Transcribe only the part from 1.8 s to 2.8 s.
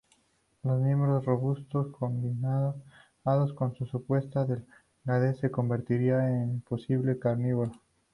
combinados